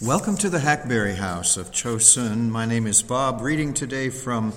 Welcome 0.00 0.36
to 0.36 0.48
the 0.48 0.60
Hackberry 0.60 1.16
House 1.16 1.56
of 1.56 1.72
Chosun. 1.72 2.50
My 2.50 2.66
name 2.66 2.86
is 2.86 3.02
Bob, 3.02 3.40
reading 3.40 3.74
today 3.74 4.10
from 4.10 4.52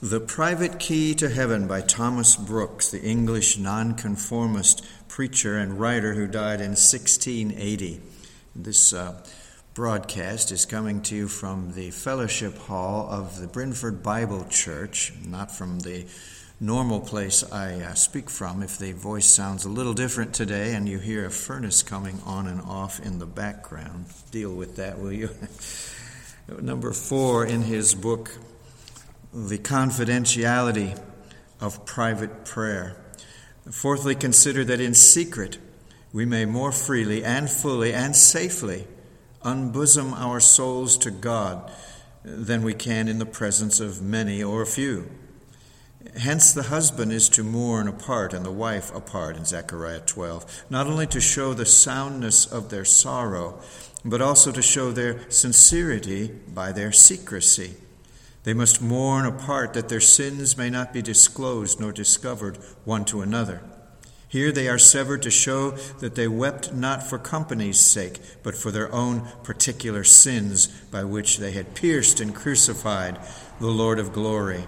The 0.00 0.20
Private 0.20 0.78
Key 0.78 1.12
to 1.16 1.28
Heaven 1.28 1.66
by 1.66 1.80
Thomas 1.80 2.36
Brooks, 2.36 2.92
the 2.92 3.02
English 3.02 3.58
nonconformist 3.58 4.86
preacher 5.08 5.58
and 5.58 5.80
writer 5.80 6.14
who 6.14 6.28
died 6.28 6.60
in 6.60 6.76
1680. 6.76 8.00
This 8.54 8.92
uh, 8.92 9.20
broadcast 9.74 10.52
is 10.52 10.64
coming 10.64 11.02
to 11.02 11.16
you 11.16 11.26
from 11.26 11.72
the 11.72 11.90
fellowship 11.90 12.56
hall 12.56 13.08
of 13.10 13.40
the 13.40 13.48
Brinford 13.48 14.04
Bible 14.04 14.46
Church, 14.48 15.12
not 15.26 15.50
from 15.50 15.80
the 15.80 16.06
normal 16.60 17.00
place 17.00 17.42
I 17.52 17.82
uh, 17.82 17.94
speak 17.94 18.30
from. 18.30 18.62
If 18.62 18.78
the 18.78 18.92
voice 18.92 19.26
sounds 19.26 19.64
a 19.64 19.68
little 19.68 19.92
different 19.92 20.34
today 20.34 20.74
and 20.74 20.88
you 20.88 20.98
hear 20.98 21.26
a 21.26 21.30
furnace 21.30 21.82
coming 21.82 22.20
on 22.24 22.46
and 22.46 22.60
off 22.62 22.98
in 23.00 23.18
the 23.18 23.26
background, 23.26 24.06
deal 24.30 24.54
with 24.54 24.76
that, 24.76 24.98
will 24.98 25.12
you? 25.12 25.30
Number 26.60 26.92
four 26.92 27.44
in 27.44 27.62
his 27.62 27.94
book, 27.94 28.30
The 29.34 29.58
Confidentiality 29.58 30.98
of 31.60 31.84
Private 31.84 32.44
Prayer. 32.44 32.96
Fourthly, 33.70 34.14
consider 34.14 34.64
that 34.64 34.80
in 34.80 34.94
secret 34.94 35.58
we 36.12 36.24
may 36.24 36.44
more 36.44 36.72
freely 36.72 37.24
and 37.24 37.50
fully 37.50 37.92
and 37.92 38.16
safely 38.16 38.86
unbosom 39.42 40.12
our 40.14 40.40
souls 40.40 40.96
to 40.98 41.10
God 41.10 41.70
than 42.24 42.62
we 42.62 42.74
can 42.74 43.08
in 43.08 43.18
the 43.18 43.26
presence 43.26 43.80
of 43.80 44.00
many 44.00 44.42
or 44.42 44.64
few. 44.64 45.10
Hence, 46.18 46.52
the 46.52 46.64
husband 46.64 47.12
is 47.12 47.28
to 47.30 47.42
mourn 47.42 47.88
apart 47.88 48.32
and 48.32 48.44
the 48.44 48.50
wife 48.50 48.94
apart 48.94 49.36
in 49.36 49.44
Zechariah 49.44 50.00
12, 50.00 50.64
not 50.70 50.86
only 50.86 51.06
to 51.08 51.20
show 51.20 51.54
the 51.54 51.66
soundness 51.66 52.46
of 52.46 52.68
their 52.70 52.84
sorrow, 52.84 53.60
but 54.04 54.20
also 54.20 54.52
to 54.52 54.62
show 54.62 54.92
their 54.92 55.28
sincerity 55.30 56.28
by 56.54 56.72
their 56.72 56.92
secrecy. 56.92 57.74
They 58.44 58.54
must 58.54 58.80
mourn 58.80 59.26
apart 59.26 59.74
that 59.74 59.88
their 59.88 60.00
sins 60.00 60.56
may 60.56 60.70
not 60.70 60.92
be 60.92 61.02
disclosed 61.02 61.80
nor 61.80 61.92
discovered 61.92 62.58
one 62.84 63.04
to 63.06 63.22
another. 63.22 63.60
Here 64.28 64.52
they 64.52 64.68
are 64.68 64.78
severed 64.78 65.22
to 65.22 65.30
show 65.30 65.72
that 66.00 66.14
they 66.14 66.28
wept 66.28 66.72
not 66.72 67.02
for 67.02 67.18
company's 67.18 67.80
sake, 67.80 68.20
but 68.42 68.54
for 68.54 68.70
their 68.70 68.92
own 68.92 69.26
particular 69.42 70.04
sins 70.04 70.66
by 70.90 71.04
which 71.04 71.38
they 71.38 71.52
had 71.52 71.74
pierced 71.74 72.20
and 72.20 72.34
crucified 72.34 73.18
the 73.60 73.68
Lord 73.68 73.98
of 73.98 74.12
glory. 74.12 74.64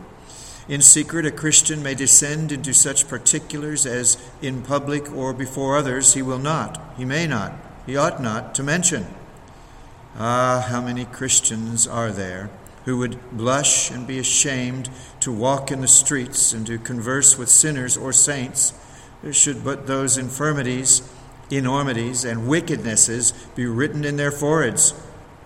In 0.69 0.83
secret, 0.83 1.25
a 1.25 1.31
Christian 1.31 1.83
may 1.83 1.95
descend 1.95 2.53
into 2.53 2.75
such 2.75 3.09
particulars 3.09 3.87
as 3.87 4.19
in 4.43 4.61
public 4.61 5.11
or 5.11 5.33
before 5.33 5.79
others 5.79 6.13
he 6.13 6.21
will 6.21 6.39
not, 6.39 6.93
he 6.99 7.07
may 7.07 7.27
not, 7.27 7.55
he 7.87 7.97
ought 7.97 8.23
not 8.23 8.55
to 8.57 8.63
mention. 8.63 9.07
Ah, 10.19 10.67
how 10.69 10.83
many 10.83 11.07
Christians 11.07 11.87
are 11.87 12.13
there 12.13 12.51
who 12.85 12.99
would 12.99 13.19
blush 13.31 13.91
and 13.91 14.07
be 14.07 14.19
ashamed 14.19 14.91
to 15.21 15.33
walk 15.33 15.71
in 15.71 15.81
the 15.81 15.89
streets 15.89 16.53
and 16.53 16.67
to 16.67 16.79
converse 16.79 17.39
with 17.39 17.49
sinners 17.49 17.97
or 17.97 18.13
saints, 18.13 18.75
should 19.31 19.65
but 19.65 19.87
those 19.87 20.19
infirmities, 20.19 21.03
enormities, 21.51 22.25
and 22.25 22.47
wickednesses 22.49 23.33
be 23.55 23.65
written 23.65 24.05
in 24.05 24.17
their 24.17 24.31
foreheads 24.31 24.93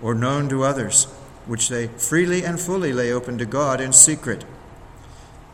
or 0.01 0.15
known 0.15 0.49
to 0.49 0.65
others, 0.65 1.05
which 1.47 1.69
they 1.69 1.87
freely 1.87 2.45
and 2.45 2.59
fully 2.61 2.93
lay 2.93 3.13
open 3.13 3.39
to 3.39 3.47
God 3.47 3.81
in 3.81 3.93
secret 3.93 4.45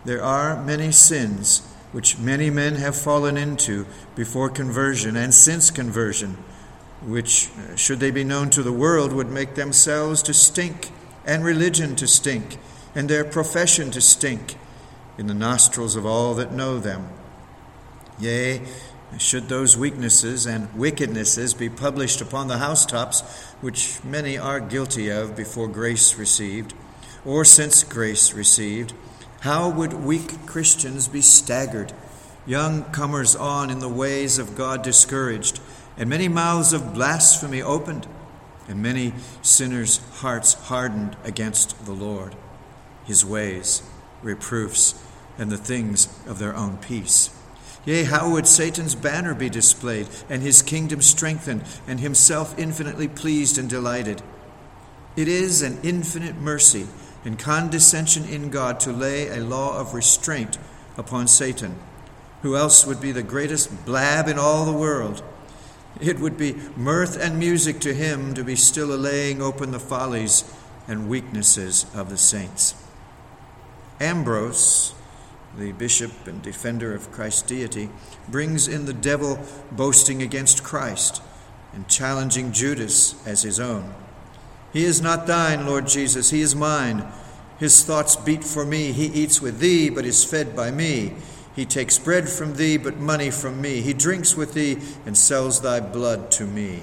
there 0.09 0.25
are 0.25 0.65
many 0.65 0.91
sins 0.91 1.61
which 1.93 2.19
many 2.19 2.49
men 2.49 2.77
have 2.77 2.97
fallen 2.97 3.37
into 3.37 3.85
before 4.17 4.49
conversion 4.49 5.17
and 5.17 5.35
since 5.35 5.71
conversion, 5.71 6.39
which, 7.03 7.51
uh, 7.51 7.77
should 7.77 8.01
they 8.01 8.11
be 8.11 8.25
known 8.25 8.49
to 8.49 8.63
the 8.63 8.73
world, 8.73 9.13
would 9.13 9.31
make 9.31 9.55
themselves 9.55 10.23
to 10.23 10.33
stink, 10.33 10.91
and 11.27 11.45
religion 11.45 11.95
to 11.95 12.07
stink, 12.07 12.57
and 12.95 13.11
their 13.11 13.23
profession 13.23 13.91
to 13.91 14.01
stink 14.01 14.57
in 15.19 15.27
the 15.27 15.35
nostrils 15.35 15.95
of 15.95 16.07
all 16.07 16.33
that 16.35 16.55
know 16.55 16.79
them. 16.79 17.07
Yea, 18.19 18.63
should 19.19 19.51
those 19.51 19.77
weaknesses 19.77 20.47
and 20.47 20.69
wickednesses 20.75 21.53
be 21.53 21.69
published 21.69 22.23
upon 22.23 22.49
the 22.49 22.57
housetops, 22.57 23.21
which 23.61 24.03
many 24.03 24.39
are 24.39 24.59
guilty 24.59 25.11
of 25.11 25.37
before 25.37 25.69
grace 25.69 26.15
received, 26.15 26.73
or 27.27 27.45
since 27.45 27.85
grace 27.85 28.33
received, 28.33 28.95
how 29.41 29.69
would 29.69 29.93
weak 29.93 30.47
Christians 30.47 31.07
be 31.07 31.21
staggered, 31.21 31.93
young 32.47 32.85
comers 32.85 33.37
on 33.37 33.71
in 33.71 33.79
the 33.79 33.89
ways 33.89 34.39
of 34.39 34.57
God 34.57 34.83
discouraged, 34.83 35.61
and 35.97 36.09
many 36.09 36.29
mouths 36.29 36.73
of 36.73 36.95
blasphemy 36.95 37.63
opened, 37.63 38.07
and 38.69 38.83
many 38.83 39.15
sinners' 39.43 40.01
hearts 40.21 40.55
hardened 40.55 41.17
against 41.25 41.87
the 41.87 41.93
Lord, 41.93 42.35
his 43.05 43.25
ways, 43.25 43.83
reproofs, 44.23 45.03
and 45.39 45.51
the 45.51 45.57
things 45.57 46.09
of 46.27 46.39
their 46.39 46.57
own 46.57 46.77
peace? 46.79 47.31
Yea, 47.85 48.05
how 48.05 48.31
would 48.31 48.47
Satan's 48.47 48.95
banner 48.95 49.35
be 49.35 49.49
displayed, 49.49 50.09
and 50.29 50.43
his 50.43 50.63
kingdom 50.63 51.01
strengthened, 51.01 51.63
and 51.87 52.01
himself 52.01 52.59
infinitely 52.59 53.09
pleased 53.09 53.57
and 53.57 53.71
delighted? 53.71 54.21
It 55.17 55.29
is 55.29 55.63
an 55.63 55.79
infinite 55.83 56.37
mercy 56.37 56.87
and 57.25 57.39
condescension 57.39 58.25
in 58.25 58.51
God 58.51 58.81
to 58.81 58.93
lay 58.93 59.29
a 59.29 59.41
law 59.41 59.79
of 59.79 59.95
restraint 59.95 60.59
upon 60.97 61.29
Satan. 61.29 61.77
Who 62.43 62.57
else 62.57 62.87
would 62.87 63.01
be 63.01 63.13
the 63.13 63.23
greatest 63.23 63.85
blab 63.85 64.29
in 64.29 64.39
all 64.39 64.65
the 64.65 64.73
world? 64.73 65.23
It 66.01 66.21
would 66.21 66.37
be 66.37 66.55
mirth 66.77 67.19
and 67.21 67.39
music 67.39 67.81
to 67.81 67.95
him 67.95 68.35
to 68.35 68.45
be 68.45 68.55
still 68.55 68.95
allaying 68.95 69.43
open 69.43 69.73
the 69.73 69.81
follies 69.81 70.45
and 70.87 71.09
weaknesses 71.09 71.87
of 71.95 72.09
the 72.11 72.19
saints. 72.19 72.75
Ambrose, 74.01 74.95
the 75.59 75.73
bishop 75.73 76.27
and 76.27 76.41
defender 76.41 76.95
of 76.95 77.11
Christ's 77.11 77.43
deity, 77.43 77.91
brings 78.29 78.69
in 78.69 78.87
the 78.87 78.93
devil 78.93 79.45
boasting 79.73 80.23
against 80.23 80.63
Christ 80.63 81.21
and 81.73 81.89
challenging 81.89 82.53
Judas 82.53 83.15
as 83.27 83.43
his 83.43 83.59
own. 83.59 83.93
He 84.79 84.85
is 84.85 85.03
not 85.03 85.27
thine, 85.27 85.67
Lord 85.67 85.89
Jesus, 85.89 86.31
he 86.31 86.41
is 86.41 86.55
mine. 86.55 87.05
His 87.59 87.83
thoughts 87.83 88.15
beat 88.15 88.45
for 88.45 88.65
me. 88.65 88.93
He 88.93 89.07
eats 89.07 89.43
with 89.43 89.59
thee, 89.59 89.91
but 89.91 90.05
is 90.05 90.25
fed 90.25 90.55
by 90.55 90.71
me. 90.71 91.15
He 91.57 91.65
takes 91.65 91.99
bread 91.99 92.29
from 92.29 92.55
thee, 92.55 92.77
but 92.77 92.97
money 92.97 93.33
from 93.33 93.61
me. 93.61 93.81
He 93.81 93.93
drinks 93.93 94.37
with 94.37 94.55
thee, 94.55 94.79
and 95.05 95.19
sells 95.19 95.61
thy 95.61 95.81
blood 95.81 96.31
to 96.31 96.45
me. 96.45 96.83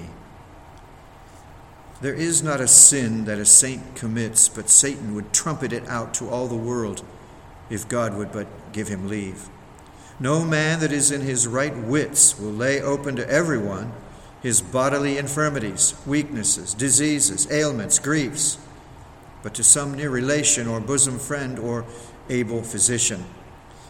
There 2.02 2.12
is 2.12 2.42
not 2.42 2.60
a 2.60 2.68
sin 2.68 3.24
that 3.24 3.38
a 3.38 3.46
saint 3.46 3.96
commits, 3.96 4.46
but 4.50 4.68
Satan 4.68 5.14
would 5.14 5.32
trumpet 5.32 5.72
it 5.72 5.88
out 5.88 6.12
to 6.16 6.28
all 6.28 6.48
the 6.48 6.54
world, 6.54 7.02
if 7.70 7.88
God 7.88 8.14
would 8.14 8.30
but 8.30 8.46
give 8.74 8.88
him 8.88 9.08
leave. 9.08 9.48
No 10.20 10.44
man 10.44 10.80
that 10.80 10.92
is 10.92 11.10
in 11.10 11.22
his 11.22 11.46
right 11.46 11.74
wits 11.74 12.38
will 12.38 12.52
lay 12.52 12.78
open 12.78 13.16
to 13.16 13.26
everyone 13.26 13.94
his 14.42 14.60
bodily 14.60 15.18
infirmities, 15.18 15.94
weaknesses, 16.06 16.74
diseases, 16.74 17.50
ailments, 17.50 17.98
griefs, 17.98 18.58
but 19.42 19.54
to 19.54 19.62
some 19.62 19.94
near 19.94 20.10
relation 20.10 20.66
or 20.66 20.80
bosom 20.80 21.18
friend 21.18 21.58
or 21.58 21.84
able 22.28 22.62
physician. 22.62 23.24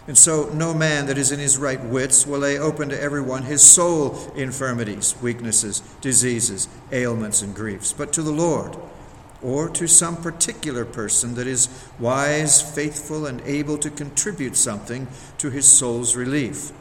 And 0.06 0.16
so 0.16 0.50
no 0.54 0.72
man 0.72 1.06
that 1.06 1.18
is 1.18 1.32
in 1.32 1.40
his 1.40 1.58
right 1.58 1.82
wits 1.82 2.26
will 2.26 2.40
lay 2.40 2.58
open 2.58 2.90
to 2.90 3.00
everyone 3.00 3.42
his 3.42 3.62
soul 3.62 4.16
infirmities, 4.36 5.16
weaknesses, 5.20 5.80
diseases, 6.00 6.68
ailments, 6.92 7.42
and 7.42 7.54
griefs, 7.54 7.92
but 7.92 8.12
to 8.12 8.22
the 8.22 8.30
Lord, 8.30 8.76
or 9.42 9.68
to 9.70 9.88
some 9.88 10.16
particular 10.16 10.84
person 10.84 11.34
that 11.34 11.46
is 11.46 11.68
wise, 11.98 12.62
faithful, 12.62 13.26
and 13.26 13.40
able 13.42 13.78
to 13.78 13.90
contribute 13.90 14.56
something 14.56 15.08
to 15.38 15.50
his 15.50 15.66
soul's 15.66 16.14
relief. 16.14 16.72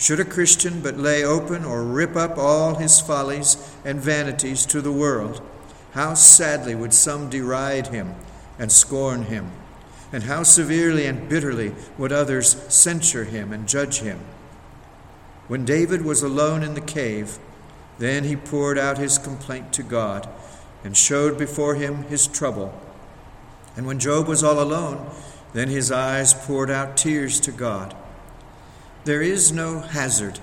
Should 0.00 0.18
a 0.18 0.24
Christian 0.24 0.80
but 0.80 0.96
lay 0.96 1.22
open 1.22 1.62
or 1.62 1.84
rip 1.84 2.16
up 2.16 2.38
all 2.38 2.76
his 2.76 2.98
follies 2.98 3.58
and 3.84 4.00
vanities 4.00 4.64
to 4.66 4.80
the 4.80 4.90
world, 4.90 5.42
how 5.92 6.14
sadly 6.14 6.74
would 6.74 6.94
some 6.94 7.28
deride 7.28 7.88
him 7.88 8.14
and 8.58 8.72
scorn 8.72 9.24
him, 9.24 9.52
and 10.10 10.22
how 10.22 10.42
severely 10.42 11.04
and 11.04 11.28
bitterly 11.28 11.74
would 11.98 12.12
others 12.12 12.56
censure 12.72 13.24
him 13.24 13.52
and 13.52 13.68
judge 13.68 14.00
him. 14.00 14.20
When 15.48 15.66
David 15.66 16.02
was 16.02 16.22
alone 16.22 16.62
in 16.62 16.72
the 16.72 16.80
cave, 16.80 17.38
then 17.98 18.24
he 18.24 18.36
poured 18.36 18.78
out 18.78 18.96
his 18.96 19.18
complaint 19.18 19.70
to 19.74 19.82
God 19.82 20.26
and 20.82 20.96
showed 20.96 21.36
before 21.36 21.74
him 21.74 22.04
his 22.04 22.26
trouble. 22.26 22.72
And 23.76 23.86
when 23.86 23.98
Job 23.98 24.28
was 24.28 24.42
all 24.42 24.62
alone, 24.62 25.10
then 25.52 25.68
his 25.68 25.92
eyes 25.92 26.32
poured 26.32 26.70
out 26.70 26.96
tears 26.96 27.38
to 27.40 27.52
God. 27.52 27.94
There 29.04 29.22
is 29.22 29.50
no 29.50 29.80
hazard, 29.80 30.40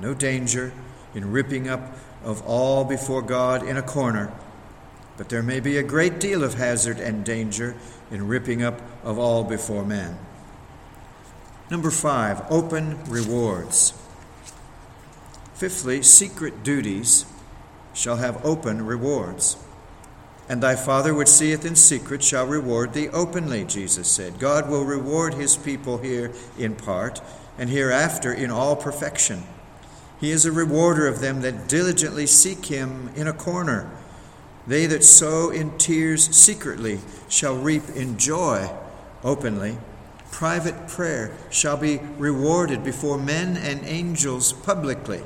no 0.00 0.12
danger 0.12 0.72
in 1.14 1.30
ripping 1.30 1.68
up 1.68 1.96
of 2.24 2.42
all 2.42 2.84
before 2.84 3.22
God 3.22 3.66
in 3.66 3.76
a 3.76 3.82
corner, 3.82 4.32
but 5.16 5.28
there 5.28 5.42
may 5.42 5.60
be 5.60 5.78
a 5.78 5.82
great 5.82 6.18
deal 6.18 6.42
of 6.42 6.54
hazard 6.54 6.98
and 6.98 7.24
danger 7.24 7.76
in 8.10 8.26
ripping 8.26 8.62
up 8.62 8.80
of 9.04 9.18
all 9.18 9.44
before 9.44 9.84
men. 9.84 10.18
Number 11.70 11.90
five, 11.90 12.42
open 12.50 13.02
rewards. 13.04 13.92
Fifthly, 15.54 16.02
secret 16.02 16.62
duties 16.62 17.24
shall 17.94 18.16
have 18.16 18.44
open 18.44 18.84
rewards. 18.84 19.56
And 20.48 20.62
thy 20.62 20.76
Father 20.76 21.12
which 21.12 21.28
seeth 21.28 21.64
in 21.64 21.74
secret 21.74 22.22
shall 22.22 22.46
reward 22.46 22.92
thee 22.92 23.08
openly, 23.08 23.64
Jesus 23.64 24.08
said. 24.08 24.38
God 24.38 24.68
will 24.68 24.84
reward 24.84 25.34
his 25.34 25.56
people 25.56 25.98
here 25.98 26.32
in 26.56 26.76
part, 26.76 27.20
and 27.58 27.68
hereafter 27.68 28.32
in 28.32 28.50
all 28.50 28.76
perfection. 28.76 29.42
He 30.20 30.30
is 30.30 30.44
a 30.44 30.52
rewarder 30.52 31.06
of 31.08 31.20
them 31.20 31.40
that 31.42 31.68
diligently 31.68 32.26
seek 32.26 32.66
him 32.66 33.10
in 33.16 33.26
a 33.26 33.32
corner. 33.32 33.90
They 34.66 34.86
that 34.86 35.04
sow 35.04 35.50
in 35.50 35.76
tears 35.78 36.34
secretly 36.34 37.00
shall 37.28 37.56
reap 37.56 37.88
in 37.94 38.18
joy 38.18 38.70
openly. 39.22 39.78
Private 40.30 40.88
prayer 40.88 41.36
shall 41.50 41.76
be 41.76 42.00
rewarded 42.18 42.82
before 42.84 43.18
men 43.18 43.56
and 43.56 43.84
angels 43.84 44.52
publicly. 44.52 45.22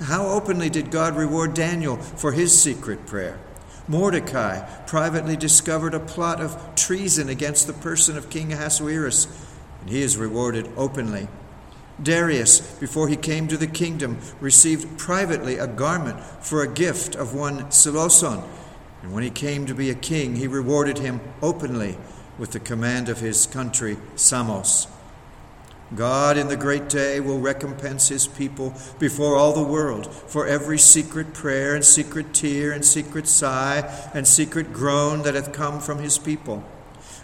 How 0.00 0.26
openly 0.26 0.68
did 0.68 0.90
God 0.90 1.16
reward 1.16 1.54
Daniel 1.54 1.96
for 1.96 2.32
his 2.32 2.58
secret 2.60 3.06
prayer? 3.06 3.38
Mordecai 3.88 4.60
privately 4.86 5.36
discovered 5.36 5.94
a 5.94 6.00
plot 6.00 6.40
of 6.40 6.74
treason 6.74 7.28
against 7.28 7.66
the 7.66 7.72
person 7.72 8.16
of 8.16 8.30
King 8.30 8.52
Ahasuerus, 8.52 9.26
and 9.80 9.90
he 9.90 10.02
is 10.02 10.16
rewarded 10.16 10.68
openly. 10.76 11.28
Darius, 12.02 12.60
before 12.78 13.08
he 13.08 13.16
came 13.16 13.48
to 13.48 13.56
the 13.56 13.66
kingdom, 13.66 14.18
received 14.40 14.98
privately 14.98 15.56
a 15.58 15.66
garment 15.66 16.20
for 16.40 16.62
a 16.62 16.68
gift 16.68 17.14
of 17.14 17.34
one 17.34 17.70
Syloson, 17.70 18.42
and 19.02 19.12
when 19.14 19.22
he 19.22 19.30
came 19.30 19.66
to 19.66 19.74
be 19.74 19.88
a 19.88 19.94
king, 19.94 20.36
he 20.36 20.48
rewarded 20.48 20.98
him 20.98 21.20
openly 21.40 21.96
with 22.38 22.50
the 22.50 22.60
command 22.60 23.08
of 23.08 23.20
his 23.20 23.46
country, 23.46 23.96
Samos. 24.14 24.88
God 25.94 26.36
in 26.36 26.48
the 26.48 26.56
great 26.56 26.88
day 26.88 27.20
will 27.20 27.38
recompense 27.38 28.08
his 28.08 28.26
people 28.26 28.74
before 28.98 29.36
all 29.36 29.52
the 29.52 29.62
world 29.62 30.12
for 30.12 30.46
every 30.46 30.78
secret 30.78 31.32
prayer 31.32 31.76
and 31.76 31.84
secret 31.84 32.34
tear 32.34 32.72
and 32.72 32.84
secret 32.84 33.28
sigh 33.28 34.10
and 34.12 34.26
secret 34.26 34.72
groan 34.72 35.22
that 35.22 35.34
hath 35.34 35.52
come 35.52 35.80
from 35.80 35.98
his 35.98 36.18
people. 36.18 36.64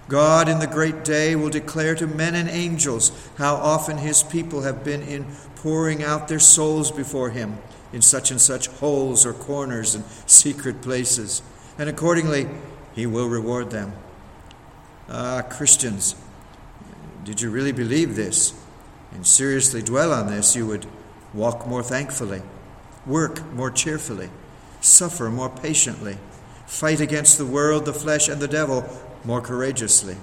God 0.08 0.48
in 0.48 0.58
the 0.58 0.66
great 0.66 1.04
day 1.04 1.34
will 1.34 1.50
declare 1.50 1.94
to 1.96 2.06
men 2.06 2.34
and 2.34 2.48
angels 2.48 3.10
how 3.38 3.56
often 3.56 3.98
his 3.98 4.22
people 4.22 4.62
have 4.62 4.84
been 4.84 5.02
in 5.02 5.26
pouring 5.56 6.02
out 6.02 6.28
their 6.28 6.38
souls 6.38 6.90
before 6.92 7.30
him 7.30 7.58
in 7.92 8.02
such 8.02 8.30
and 8.30 8.40
such 8.40 8.68
holes 8.68 9.26
or 9.26 9.32
corners 9.32 9.94
and 9.94 10.04
secret 10.26 10.82
places. 10.82 11.42
And 11.78 11.88
accordingly, 11.88 12.48
he 12.94 13.06
will 13.06 13.28
reward 13.28 13.70
them. 13.70 13.92
Ah, 15.08 15.42
Christians, 15.42 16.14
did 17.24 17.40
you 17.40 17.50
really 17.50 17.72
believe 17.72 18.16
this 18.16 18.52
and 19.12 19.26
seriously 19.26 19.82
dwell 19.82 20.12
on 20.12 20.26
this, 20.26 20.56
you 20.56 20.66
would 20.66 20.86
walk 21.34 21.66
more 21.66 21.82
thankfully, 21.82 22.42
work 23.06 23.44
more 23.52 23.70
cheerfully, 23.70 24.30
suffer 24.80 25.30
more 25.30 25.50
patiently, 25.50 26.18
fight 26.66 27.00
against 27.00 27.38
the 27.38 27.46
world, 27.46 27.84
the 27.84 27.92
flesh, 27.92 28.28
and 28.28 28.40
the 28.40 28.48
devil 28.48 28.84
more 29.24 29.40
courageously. 29.40 30.16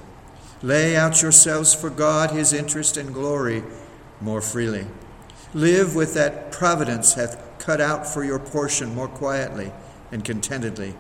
Lay 0.62 0.96
out 0.96 1.22
yourselves 1.22 1.74
for 1.74 1.90
God, 1.90 2.32
his 2.32 2.52
interest 2.52 2.98
and 2.98 3.14
glory 3.14 3.64
more 4.20 4.42
freely. 4.42 4.86
Live 5.54 5.96
with 5.96 6.14
that 6.16 6.52
providence 6.52 7.14
hath 7.14 7.42
cut 7.60 7.80
out 7.80 8.06
for 8.06 8.24
your 8.24 8.40
portion 8.40 8.94
more 8.94 9.08
quietly 9.08 9.72
and 10.12 10.26
contentedly, 10.26 10.96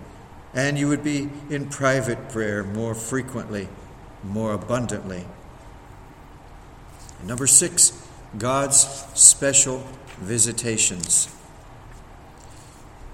and 0.53 0.77
you 0.77 0.87
would 0.87 1.03
be 1.03 1.29
in 1.49 1.67
private 1.67 2.29
prayer 2.29 2.63
more 2.63 2.95
frequently, 2.95 3.67
more 4.23 4.53
abundantly. 4.53 5.25
Number 7.23 7.47
six, 7.47 7.93
God's 8.37 8.77
special 9.13 9.83
visitations. 10.19 11.33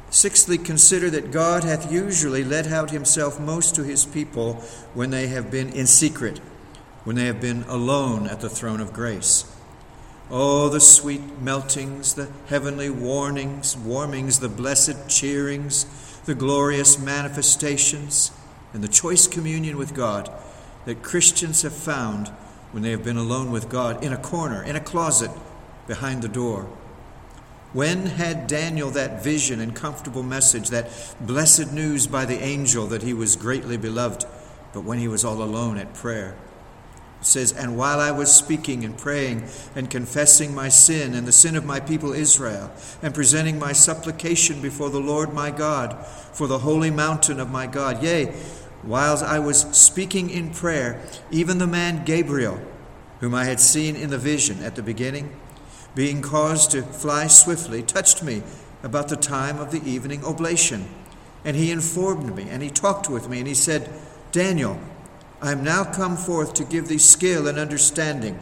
Sixthly, 0.10 0.58
consider 0.58 1.10
that 1.10 1.32
God 1.32 1.64
hath 1.64 1.92
usually 1.92 2.44
let 2.44 2.68
out 2.68 2.92
himself 2.92 3.40
most 3.40 3.76
to 3.76 3.84
his 3.84 4.06
people 4.06 4.56
when 4.94 5.10
they 5.10 5.28
have 5.28 5.52
been 5.52 5.70
in 5.74 5.88
secret, 5.88 6.40
when 7.04 7.16
they 7.16 7.26
have 7.26 7.42
been 7.42 7.64
alone 7.64 8.28
at 8.28 8.40
the 8.40 8.50
throne 8.50 8.80
of 8.80 8.94
grace. 8.94 9.52
Oh, 10.32 10.70
the 10.70 10.80
sweet 10.80 11.44
meltings, 11.44 12.16
the 12.16 12.30
heavenly 12.48 12.90
warnings, 12.90 13.76
warmings, 13.78 14.40
the 14.40 14.50
blessed 14.50 15.08
cheerings, 15.08 15.86
the 16.26 16.34
glorious 16.34 16.98
manifestations, 16.98 18.32
and 18.74 18.84
the 18.84 18.88
choice 18.88 19.28
communion 19.28 19.78
with 19.78 19.94
God 19.94 20.32
that 20.86 21.04
Christians 21.04 21.62
have 21.62 21.74
found 21.74 22.32
when 22.76 22.84
they 22.84 22.92
have 22.92 23.06
been 23.06 23.16
alone 23.16 23.52
with 23.52 23.70
God 23.70 24.04
in 24.04 24.12
a 24.12 24.18
corner, 24.18 24.62
in 24.62 24.76
a 24.76 24.82
closet, 24.82 25.32
behind 25.88 26.22
the 26.22 26.28
door. 26.28 26.64
When 27.72 28.06
had 28.06 28.48
Daniel 28.48 28.90
that 28.90 29.24
vision 29.24 29.62
and 29.62 29.74
comfortable 29.74 30.24
message, 30.24 30.72
that 30.72 30.90
blessed 31.22 31.72
news 31.72 32.06
by 32.06 32.26
the 32.26 32.44
angel 32.44 32.86
that 32.88 33.02
he 33.02 33.14
was 33.14 33.38
greatly 33.38 33.78
beloved, 33.78 34.26
but 34.74 34.84
when 34.84 35.00
he 35.00 35.08
was 35.08 35.24
all 35.24 35.42
alone 35.42 35.78
at 35.78 35.94
prayer? 35.94 36.36
It 37.22 37.26
says, 37.26 37.54
And 37.54 37.78
while 37.78 38.02
I 38.02 38.12
was 38.12 38.30
speaking 38.30 38.84
and 38.84 38.98
praying 38.98 39.46
and 39.74 39.90
confessing 39.90 40.54
my 40.54 40.68
sin 40.68 41.14
and 41.14 41.26
the 41.26 41.32
sin 41.32 41.56
of 41.56 41.64
my 41.64 41.80
people 41.80 42.12
Israel, 42.12 42.74
and 43.02 43.16
presenting 43.16 43.58
my 43.58 43.72
supplication 43.72 44.62
before 44.62 44.90
the 44.90 45.00
Lord 45.00 45.34
my 45.34 45.50
God 45.50 46.06
for 46.06 46.46
the 46.46 46.60
holy 46.60 46.92
mountain 46.92 47.40
of 47.40 47.50
my 47.50 47.68
God, 47.68 48.04
yea, 48.04 48.36
Whilst 48.86 49.24
I 49.24 49.40
was 49.40 49.62
speaking 49.76 50.30
in 50.30 50.52
prayer, 50.52 51.02
even 51.32 51.58
the 51.58 51.68
man 51.68 52.06
Gabriel, 52.06 52.60
whom 53.20 53.34
I 53.34 53.46
had 53.46 53.60
seen 53.60 53.96
in 53.96 54.12
the 54.12 54.18
vision 54.18 54.62
at 54.64 54.76
the 54.76 54.84
beginning, 54.84 55.36
being 55.96 56.22
caused 56.22 56.72
to 56.72 56.84
fly 56.84 57.28
swiftly, 57.28 57.82
touched 57.82 58.22
me 58.22 58.44
about 58.84 59.08
the 59.08 59.16
time 59.16 59.60
of 59.60 59.72
the 59.72 59.82
evening 59.90 60.24
oblation. 60.24 60.88
And 61.44 61.56
he 61.56 61.72
informed 61.72 62.36
me, 62.36 62.48
and 62.50 62.62
he 62.62 62.70
talked 62.70 63.10
with 63.10 63.28
me, 63.28 63.40
and 63.40 63.48
he 63.48 63.56
said, 63.56 63.90
Daniel, 64.32 64.80
I 65.42 65.52
am 65.52 65.64
now 65.64 65.84
come 65.84 66.18
forth 66.18 66.54
to 66.56 66.64
give 66.64 66.88
thee 66.88 66.98
skill 66.98 67.48
and 67.48 67.58
understanding. 67.58 68.40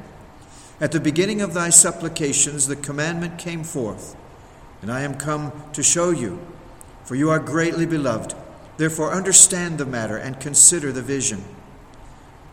At 0.82 0.92
the 0.92 1.00
beginning 1.00 1.42
of 1.42 1.54
thy 1.54 1.70
supplications, 1.70 2.68
the 2.68 2.76
commandment 2.76 3.38
came 3.38 3.64
forth, 3.64 4.16
and 4.82 4.92
I 4.92 5.02
am 5.02 5.16
come 5.16 5.54
to 5.74 5.84
show 5.84 6.10
you, 6.10 6.40
for 7.06 7.16
you 7.16 7.30
are 7.30 7.40
greatly 7.40 7.86
beloved. 7.86 8.36
Therefore, 8.78 9.12
understand 9.12 9.78
the 9.78 9.86
matter 9.86 10.18
and 10.18 10.40
consider 10.40 10.92
the 10.92 11.02
vision. 11.02 11.44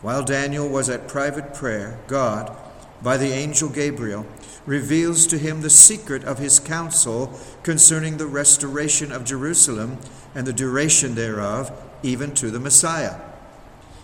While 0.01 0.23
Daniel 0.23 0.67
was 0.67 0.89
at 0.89 1.07
private 1.07 1.53
prayer, 1.53 1.99
God, 2.07 2.55
by 3.01 3.17
the 3.17 3.31
angel 3.31 3.69
Gabriel, 3.69 4.25
reveals 4.65 5.25
to 5.27 5.37
him 5.37 5.61
the 5.61 5.69
secret 5.69 6.23
of 6.23 6.37
his 6.37 6.59
counsel 6.59 7.39
concerning 7.63 8.17
the 8.17 8.27
restoration 8.27 9.11
of 9.11 9.25
Jerusalem 9.25 9.97
and 10.35 10.45
the 10.45 10.53
duration 10.53 11.15
thereof, 11.15 11.71
even 12.03 12.33
to 12.35 12.51
the 12.51 12.59
Messiah. 12.59 13.19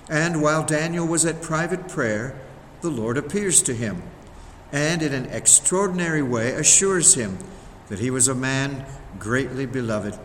And 0.10 0.42
while 0.42 0.66
Daniel 0.66 1.06
was 1.06 1.26
at 1.26 1.42
private 1.42 1.88
prayer, 1.88 2.40
the 2.82 2.90
Lord 2.90 3.18
appears 3.18 3.62
to 3.64 3.74
him, 3.74 4.02
and 4.72 5.02
in 5.02 5.14
an 5.14 5.26
extraordinary 5.28 6.22
way 6.22 6.52
assures 6.52 7.14
him 7.14 7.38
that 7.90 8.00
he 8.00 8.10
was 8.10 8.28
a 8.28 8.36
man 8.36 8.86
greatly 9.20 9.66
beloved, 9.66 10.18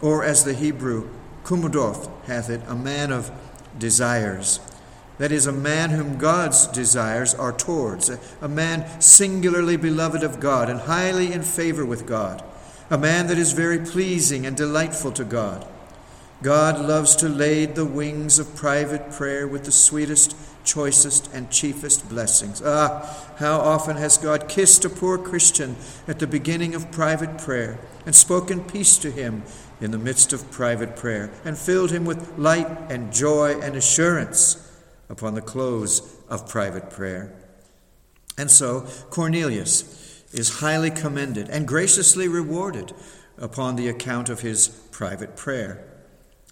or 0.00 0.24
as 0.24 0.44
the 0.44 0.54
Hebrew 0.54 1.08
Kumadoth 1.44 2.08
hath 2.26 2.50
it, 2.50 2.60
a 2.66 2.74
man 2.74 3.12
of 3.12 3.30
desires. 3.78 4.60
That 5.18 5.32
is, 5.32 5.46
a 5.46 5.52
man 5.52 5.90
whom 5.90 6.18
God's 6.18 6.66
desires 6.66 7.34
are 7.34 7.52
towards, 7.52 8.10
a 8.40 8.48
man 8.48 9.00
singularly 9.00 9.76
beloved 9.76 10.22
of 10.22 10.40
God 10.40 10.68
and 10.68 10.80
highly 10.80 11.32
in 11.32 11.42
favor 11.42 11.84
with 11.84 12.06
God, 12.06 12.42
a 12.90 12.98
man 12.98 13.26
that 13.28 13.38
is 13.38 13.52
very 13.52 13.78
pleasing 13.78 14.46
and 14.46 14.56
delightful 14.56 15.12
to 15.12 15.24
God. 15.24 15.66
God 16.42 16.80
loves 16.80 17.14
to 17.16 17.28
lade 17.28 17.76
the 17.76 17.84
wings 17.84 18.40
of 18.40 18.56
private 18.56 19.12
prayer 19.12 19.46
with 19.46 19.64
the 19.64 19.70
sweetest, 19.70 20.34
choicest, 20.64 21.32
and 21.32 21.50
chiefest 21.50 22.08
blessings. 22.08 22.60
Ah, 22.64 23.32
how 23.36 23.60
often 23.60 23.96
has 23.96 24.18
God 24.18 24.48
kissed 24.48 24.84
a 24.84 24.90
poor 24.90 25.18
Christian 25.18 25.76
at 26.08 26.18
the 26.18 26.26
beginning 26.26 26.74
of 26.74 26.90
private 26.90 27.38
prayer 27.38 27.78
and 28.04 28.14
spoken 28.14 28.64
peace 28.64 28.98
to 28.98 29.12
him 29.12 29.44
in 29.82 29.90
the 29.90 29.98
midst 29.98 30.32
of 30.32 30.50
private 30.50 30.96
prayer, 30.96 31.30
and 31.44 31.58
filled 31.58 31.90
him 31.90 32.04
with 32.04 32.38
light 32.38 32.68
and 32.88 33.12
joy 33.12 33.58
and 33.60 33.74
assurance 33.74 34.70
upon 35.08 35.34
the 35.34 35.42
close 35.42 36.16
of 36.28 36.48
private 36.48 36.88
prayer. 36.88 37.34
And 38.38 38.50
so 38.50 38.86
Cornelius 39.10 40.24
is 40.32 40.60
highly 40.60 40.90
commended 40.90 41.48
and 41.48 41.68
graciously 41.68 42.28
rewarded 42.28 42.92
upon 43.36 43.76
the 43.76 43.88
account 43.88 44.28
of 44.28 44.40
his 44.40 44.68
private 44.68 45.36
prayer. 45.36 45.84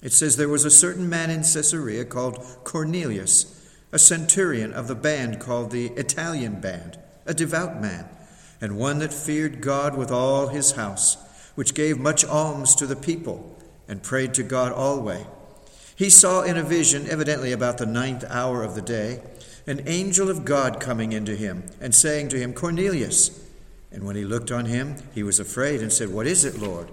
It 0.02 0.12
says 0.12 0.36
there 0.36 0.48
was 0.48 0.64
a 0.64 0.70
certain 0.70 1.08
man 1.08 1.30
in 1.30 1.40
Caesarea 1.40 2.04
called 2.04 2.44
Cornelius, 2.64 3.56
a 3.92 3.98
centurion 3.98 4.72
of 4.72 4.88
the 4.88 4.94
band 4.94 5.40
called 5.40 5.70
the 5.70 5.86
Italian 5.88 6.60
band, 6.60 6.98
a 7.26 7.34
devout 7.34 7.80
man, 7.80 8.08
and 8.60 8.76
one 8.76 8.98
that 8.98 9.12
feared 9.12 9.60
God 9.60 9.96
with 9.96 10.10
all 10.10 10.48
his 10.48 10.72
house 10.72 11.16
which 11.60 11.74
gave 11.74 11.98
much 11.98 12.24
alms 12.24 12.74
to 12.74 12.86
the 12.86 12.96
people 12.96 13.54
and 13.86 14.02
prayed 14.02 14.32
to 14.32 14.42
God 14.42 14.72
always. 14.72 15.26
He 15.94 16.08
saw 16.08 16.40
in 16.40 16.56
a 16.56 16.62
vision, 16.62 17.06
evidently 17.06 17.52
about 17.52 17.76
the 17.76 17.84
ninth 17.84 18.24
hour 18.30 18.64
of 18.64 18.74
the 18.74 18.80
day, 18.80 19.20
an 19.66 19.82
angel 19.86 20.30
of 20.30 20.46
God 20.46 20.80
coming 20.80 21.12
into 21.12 21.36
him 21.36 21.64
and 21.78 21.94
saying 21.94 22.30
to 22.30 22.38
him, 22.38 22.54
Cornelius. 22.54 23.46
And 23.92 24.04
when 24.04 24.16
he 24.16 24.24
looked 24.24 24.50
on 24.50 24.64
him, 24.64 24.96
he 25.14 25.22
was 25.22 25.38
afraid 25.38 25.82
and 25.82 25.92
said, 25.92 26.08
What 26.08 26.26
is 26.26 26.46
it, 26.46 26.58
Lord? 26.58 26.88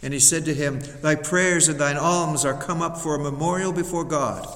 And 0.00 0.14
he 0.14 0.20
said 0.20 0.44
to 0.44 0.54
him, 0.54 0.78
Thy 1.02 1.16
prayers 1.16 1.66
and 1.66 1.80
thine 1.80 1.96
alms 1.96 2.44
are 2.44 2.56
come 2.56 2.80
up 2.80 2.98
for 2.98 3.16
a 3.16 3.18
memorial 3.18 3.72
before 3.72 4.04
God. 4.04 4.46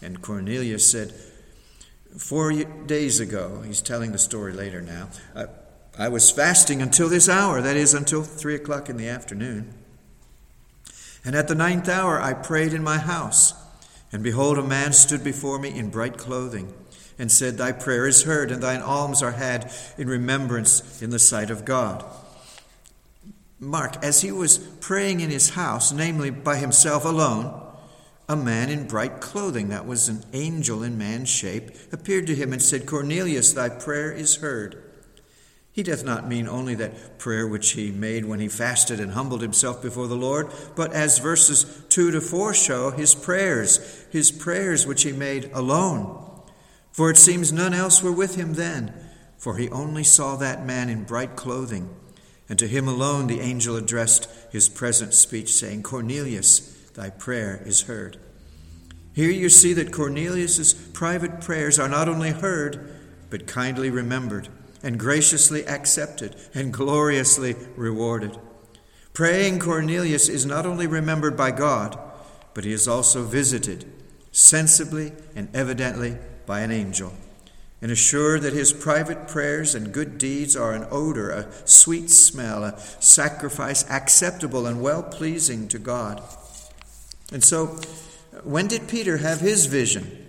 And 0.00 0.22
Cornelius 0.22 0.88
said, 0.88 1.12
Four 2.16 2.52
days 2.52 3.18
ago, 3.18 3.62
he's 3.66 3.82
telling 3.82 4.12
the 4.12 4.18
story 4.18 4.52
later 4.52 4.80
now, 4.80 5.08
I, 5.34 5.46
I 5.98 6.08
was 6.08 6.30
fasting 6.30 6.80
until 6.80 7.08
this 7.08 7.28
hour, 7.28 7.60
that 7.60 7.76
is, 7.76 7.94
until 7.94 8.22
three 8.22 8.54
o'clock 8.54 8.88
in 8.88 8.96
the 8.96 9.08
afternoon. 9.08 9.74
And 11.24 11.34
at 11.34 11.48
the 11.48 11.54
ninth 11.54 11.88
hour 11.88 12.20
I 12.20 12.32
prayed 12.32 12.72
in 12.72 12.82
my 12.82 12.98
house, 12.98 13.54
and 14.12 14.22
behold, 14.22 14.58
a 14.58 14.62
man 14.62 14.92
stood 14.92 15.22
before 15.22 15.58
me 15.58 15.76
in 15.76 15.90
bright 15.90 16.16
clothing, 16.16 16.72
and 17.18 17.30
said, 17.30 17.58
Thy 17.58 17.72
prayer 17.72 18.06
is 18.06 18.22
heard, 18.22 18.50
and 18.50 18.62
thine 18.62 18.80
alms 18.80 19.22
are 19.22 19.32
had 19.32 19.70
in 19.98 20.08
remembrance 20.08 21.02
in 21.02 21.10
the 21.10 21.18
sight 21.18 21.50
of 21.50 21.64
God. 21.64 22.04
Mark, 23.58 24.02
as 24.02 24.22
he 24.22 24.32
was 24.32 24.56
praying 24.56 25.20
in 25.20 25.28
his 25.28 25.50
house, 25.50 25.92
namely 25.92 26.30
by 26.30 26.56
himself 26.56 27.04
alone, 27.04 27.60
a 28.26 28.36
man 28.36 28.70
in 28.70 28.86
bright 28.86 29.20
clothing, 29.20 29.68
that 29.68 29.86
was 29.86 30.08
an 30.08 30.24
angel 30.32 30.82
in 30.82 30.96
man's 30.96 31.28
shape, 31.28 31.70
appeared 31.92 32.26
to 32.28 32.34
him 32.34 32.54
and 32.54 32.62
said, 32.62 32.86
Cornelius, 32.86 33.52
thy 33.52 33.68
prayer 33.68 34.10
is 34.10 34.36
heard. 34.36 34.82
He 35.72 35.82
doth 35.84 36.04
not 36.04 36.28
mean 36.28 36.48
only 36.48 36.74
that 36.76 37.18
prayer 37.18 37.46
which 37.46 37.72
he 37.72 37.92
made 37.92 38.24
when 38.24 38.40
he 38.40 38.48
fasted 38.48 38.98
and 38.98 39.12
humbled 39.12 39.40
himself 39.40 39.80
before 39.80 40.08
the 40.08 40.16
Lord, 40.16 40.50
but 40.74 40.92
as 40.92 41.18
verses 41.18 41.84
2 41.90 42.10
to 42.10 42.20
4 42.20 42.54
show, 42.54 42.90
his 42.90 43.14
prayers, 43.14 44.04
his 44.10 44.32
prayers 44.32 44.86
which 44.86 45.04
he 45.04 45.12
made 45.12 45.50
alone. 45.52 46.26
For 46.92 47.08
it 47.08 47.16
seems 47.16 47.52
none 47.52 47.72
else 47.72 48.02
were 48.02 48.12
with 48.12 48.34
him 48.34 48.54
then, 48.54 48.92
for 49.38 49.56
he 49.56 49.70
only 49.70 50.02
saw 50.02 50.36
that 50.36 50.66
man 50.66 50.88
in 50.88 51.04
bright 51.04 51.36
clothing. 51.36 51.88
And 52.48 52.58
to 52.58 52.66
him 52.66 52.88
alone 52.88 53.28
the 53.28 53.40
angel 53.40 53.76
addressed 53.76 54.28
his 54.50 54.68
present 54.68 55.14
speech, 55.14 55.52
saying, 55.52 55.84
Cornelius, 55.84 56.60
thy 56.94 57.10
prayer 57.10 57.62
is 57.64 57.82
heard. 57.82 58.16
Here 59.12 59.30
you 59.30 59.48
see 59.48 59.72
that 59.74 59.92
Cornelius's 59.92 60.74
private 60.74 61.40
prayers 61.40 61.78
are 61.78 61.88
not 61.88 62.08
only 62.08 62.30
heard, 62.30 62.92
but 63.30 63.46
kindly 63.46 63.88
remembered, 63.88 64.48
and 64.82 64.98
graciously 64.98 65.66
accepted, 65.66 66.36
and 66.54 66.72
gloriously 66.72 67.54
rewarded. 67.76 68.38
Praying 69.12 69.58
Cornelius 69.58 70.28
is 70.28 70.46
not 70.46 70.66
only 70.66 70.86
remembered 70.86 71.36
by 71.36 71.50
God, 71.50 71.98
but 72.54 72.64
he 72.64 72.72
is 72.72 72.88
also 72.88 73.22
visited, 73.22 73.84
sensibly 74.32 75.12
and 75.34 75.48
evidently, 75.54 76.16
by 76.46 76.60
an 76.60 76.70
angel 76.70 77.12
and 77.82 77.90
assured 77.90 78.42
that 78.42 78.52
his 78.52 78.72
private 78.72 79.26
prayers 79.26 79.74
and 79.74 79.92
good 79.92 80.18
deeds 80.18 80.54
are 80.54 80.72
an 80.72 80.86
odor, 80.90 81.30
a 81.30 81.48
sweet 81.64 82.10
smell, 82.10 82.62
a 82.64 82.78
sacrifice 83.00 83.88
acceptable 83.88 84.66
and 84.66 84.82
well 84.82 85.02
pleasing 85.02 85.66
to 85.68 85.78
God. 85.78 86.22
And 87.32 87.42
so, 87.42 87.66
when 88.44 88.66
did 88.66 88.88
Peter 88.88 89.18
have 89.18 89.40
his 89.40 89.66
vision? 89.66 90.26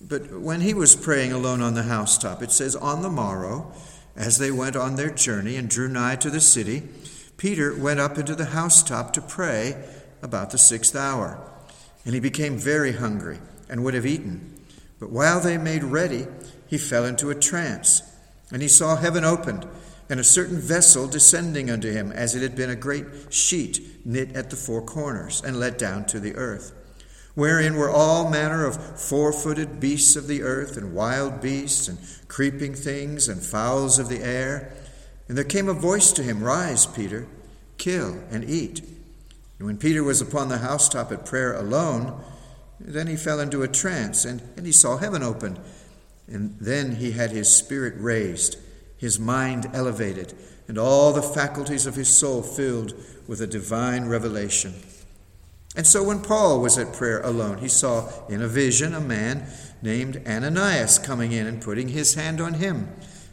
But 0.00 0.30
when 0.32 0.60
he 0.60 0.74
was 0.74 0.94
praying 0.94 1.32
alone 1.32 1.60
on 1.60 1.74
the 1.74 1.84
housetop, 1.84 2.42
it 2.42 2.52
says, 2.52 2.76
On 2.76 3.02
the 3.02 3.10
morrow, 3.10 3.72
as 4.16 4.38
they 4.38 4.50
went 4.50 4.76
on 4.76 4.96
their 4.96 5.10
journey 5.10 5.56
and 5.56 5.68
drew 5.68 5.88
nigh 5.88 6.16
to 6.16 6.30
the 6.30 6.40
city, 6.40 6.82
Peter 7.36 7.74
went 7.76 8.00
up 8.00 8.18
into 8.18 8.34
the 8.34 8.46
housetop 8.46 9.12
to 9.12 9.20
pray 9.20 9.82
about 10.22 10.50
the 10.50 10.58
sixth 10.58 10.94
hour. 10.94 11.40
And 12.04 12.14
he 12.14 12.20
became 12.20 12.56
very 12.56 12.92
hungry 12.92 13.38
and 13.68 13.82
would 13.84 13.94
have 13.94 14.06
eaten. 14.06 14.60
But 15.00 15.10
while 15.10 15.40
they 15.40 15.58
made 15.58 15.82
ready, 15.82 16.26
he 16.66 16.78
fell 16.78 17.04
into 17.04 17.30
a 17.30 17.34
trance, 17.34 18.02
and 18.52 18.62
he 18.62 18.68
saw 18.68 18.96
heaven 18.96 19.24
opened, 19.24 19.66
and 20.08 20.20
a 20.20 20.24
certain 20.24 20.58
vessel 20.58 21.06
descending 21.06 21.70
unto 21.70 21.90
him, 21.90 22.12
as 22.12 22.34
it 22.34 22.42
had 22.42 22.54
been 22.54 22.70
a 22.70 22.76
great 22.76 23.06
sheet 23.30 24.06
knit 24.06 24.36
at 24.36 24.50
the 24.50 24.56
four 24.56 24.82
corners, 24.82 25.42
and 25.44 25.58
let 25.58 25.78
down 25.78 26.04
to 26.06 26.20
the 26.20 26.34
earth, 26.34 26.72
wherein 27.34 27.76
were 27.76 27.90
all 27.90 28.30
manner 28.30 28.66
of 28.66 29.00
four 29.00 29.32
footed 29.32 29.80
beasts 29.80 30.16
of 30.16 30.26
the 30.26 30.42
earth, 30.42 30.76
and 30.76 30.94
wild 30.94 31.40
beasts, 31.40 31.88
and 31.88 31.98
creeping 32.28 32.74
things, 32.74 33.28
and 33.28 33.42
fowls 33.42 33.98
of 33.98 34.08
the 34.08 34.22
air. 34.22 34.72
And 35.28 35.36
there 35.36 35.44
came 35.44 35.68
a 35.68 35.74
voice 35.74 36.12
to 36.12 36.22
him, 36.22 36.42
Rise, 36.42 36.86
Peter, 36.86 37.26
kill 37.78 38.22
and 38.30 38.48
eat. 38.48 38.80
And 39.58 39.66
when 39.66 39.78
Peter 39.78 40.02
was 40.02 40.20
upon 40.20 40.48
the 40.48 40.58
housetop 40.58 41.12
at 41.12 41.26
prayer 41.26 41.54
alone, 41.54 42.20
then 42.80 43.06
he 43.06 43.16
fell 43.16 43.40
into 43.40 43.62
a 43.62 43.68
trance, 43.68 44.24
and, 44.24 44.42
and 44.56 44.66
he 44.66 44.72
saw 44.72 44.96
heaven 44.96 45.22
opened 45.22 45.58
and 46.32 46.56
then 46.60 46.96
he 46.96 47.12
had 47.12 47.30
his 47.30 47.54
spirit 47.54 47.94
raised, 47.98 48.56
his 48.96 49.18
mind 49.18 49.68
elevated, 49.72 50.32
and 50.66 50.78
all 50.78 51.12
the 51.12 51.22
faculties 51.22 51.86
of 51.86 51.94
his 51.94 52.08
soul 52.08 52.42
filled 52.42 52.94
with 53.26 53.40
a 53.40 53.46
divine 53.46 54.06
revelation. 54.06 54.74
And 55.74 55.86
so 55.86 56.02
when 56.02 56.20
Paul 56.20 56.60
was 56.60 56.76
at 56.76 56.92
prayer 56.92 57.20
alone, 57.20 57.58
he 57.58 57.68
saw 57.68 58.10
in 58.28 58.42
a 58.42 58.48
vision 58.48 58.94
a 58.94 59.00
man 59.00 59.46
named 59.80 60.22
Ananias 60.26 60.98
coming 60.98 61.32
in 61.32 61.46
and 61.46 61.62
putting 61.62 61.88
his 61.88 62.14
hand 62.14 62.40
on 62.40 62.54
him 62.54 62.88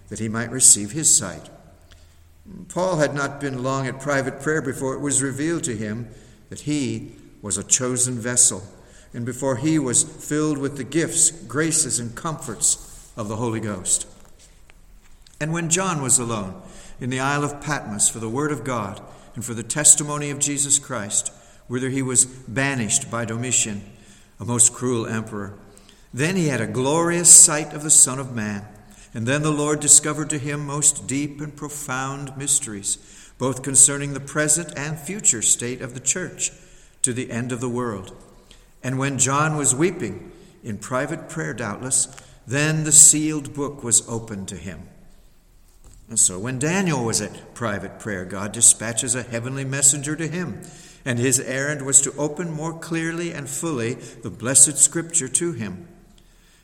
that 0.08 0.19
he 0.19 0.29
might 0.29 0.51
receive 0.51 0.91
his 0.91 1.13
sight. 1.13 1.50
Paul 2.69 2.98
had 2.98 3.13
not 3.13 3.41
been 3.41 3.62
long 3.62 3.88
at 3.88 4.00
private 4.00 4.41
prayer 4.41 4.62
before 4.62 4.93
it 4.96 5.01
was 5.01 5.22
revealed 5.22 5.63
to 5.65 5.75
him 5.75 6.10
that 6.50 6.62
he 6.62 7.12
was 7.41 7.58
a 7.58 7.63
chosen 7.63 8.15
vessel 8.15 8.63
and 9.13 9.25
before 9.25 9.58
he 9.58 9.77
was 9.77 10.03
filled 10.03 10.58
with 10.58 10.77
the 10.77 10.84
gifts, 10.84 11.31
graces, 11.31 12.00
and 12.00 12.15
comforts 12.15 13.12
of 13.17 13.27
the 13.27 13.36
Holy 13.36 13.60
Ghost. 13.60 14.08
And 15.39 15.51
when 15.51 15.69
John 15.69 16.01
was 16.01 16.19
alone 16.19 16.62
in 17.00 17.10
the 17.10 17.19
Isle 17.19 17.43
of 17.43 17.62
Patmos 17.62 18.10
for 18.10 18.19
the 18.19 18.29
Word 18.29 18.51
of 18.51 18.63
God 18.63 19.01
and 19.36 19.43
for 19.43 19.53
the 19.53 19.63
testimony 19.63 20.29
of 20.29 20.39
Jesus 20.39 20.79
Christ, 20.79 21.31
whither 21.69 21.89
he 21.89 22.01
was 22.01 22.25
banished 22.25 23.09
by 23.09 23.23
Domitian, 23.23 23.81
a 24.38 24.43
most 24.43 24.73
cruel 24.73 25.07
emperor, 25.07 25.53
then 26.13 26.35
he 26.35 26.47
had 26.47 26.59
a 26.59 26.67
glorious 26.67 27.29
sight 27.29 27.71
of 27.73 27.83
the 27.83 27.89
Son 27.89 28.19
of 28.19 28.35
Man. 28.35 28.67
And 29.13 29.25
then 29.25 29.41
the 29.41 29.51
Lord 29.51 29.79
discovered 29.79 30.29
to 30.31 30.38
him 30.38 30.65
most 30.65 31.07
deep 31.07 31.39
and 31.39 31.55
profound 31.55 32.35
mysteries, 32.38 33.31
both 33.38 33.63
concerning 33.63 34.13
the 34.13 34.19
present 34.19 34.77
and 34.77 34.99
future 34.99 35.41
state 35.41 35.81
of 35.81 35.93
the 35.93 35.99
church 36.01 36.51
to 37.03 37.13
the 37.13 37.31
end 37.31 37.53
of 37.53 37.61
the 37.61 37.69
world. 37.69 38.13
And 38.83 38.99
when 38.99 39.17
John 39.17 39.55
was 39.55 39.73
weeping, 39.73 40.31
in 40.63 40.77
private 40.77 41.29
prayer 41.29 41.53
doubtless, 41.53 42.07
then 42.45 42.83
the 42.83 42.91
sealed 42.91 43.53
book 43.53 43.83
was 43.83 44.07
opened 44.09 44.47
to 44.49 44.55
him. 44.55 44.89
And 46.09 46.19
so 46.19 46.39
when 46.39 46.59
Daniel 46.59 47.05
was 47.05 47.21
at 47.21 47.53
private 47.53 47.99
prayer, 47.99 48.25
God 48.25 48.51
dispatches 48.51 49.13
a 49.15 49.23
heavenly 49.23 49.63
messenger 49.63 50.15
to 50.15 50.27
him, 50.27 50.61
and 51.05 51.19
his 51.19 51.39
errand 51.39 51.85
was 51.85 52.01
to 52.01 52.15
open 52.17 52.51
more 52.51 52.77
clearly 52.77 53.31
and 53.31 53.49
fully 53.49 53.93
the 53.93 54.29
blessed 54.29 54.77
scripture 54.77 55.27
to 55.27 55.53
him. 55.53 55.87